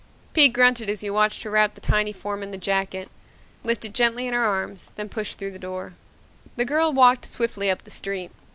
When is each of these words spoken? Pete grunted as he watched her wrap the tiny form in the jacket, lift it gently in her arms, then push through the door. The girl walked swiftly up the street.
Pete 0.33 0.51
grunted 0.51 0.89
as 0.89 1.01
he 1.01 1.11
watched 1.11 1.43
her 1.43 1.51
wrap 1.51 1.75
the 1.75 1.79
tiny 1.79 2.11
form 2.11 2.41
in 2.41 2.49
the 2.49 2.57
jacket, 2.57 3.07
lift 3.63 3.85
it 3.85 3.93
gently 3.93 4.25
in 4.25 4.33
her 4.33 4.43
arms, 4.43 4.91
then 4.95 5.07
push 5.07 5.35
through 5.35 5.51
the 5.51 5.59
door. 5.59 5.93
The 6.55 6.65
girl 6.65 6.91
walked 6.91 7.25
swiftly 7.27 7.69
up 7.69 7.83
the 7.83 7.91
street. 7.91 8.31